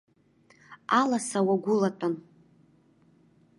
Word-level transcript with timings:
Аласа 0.99 1.39
уагәылатәан. 1.47 2.13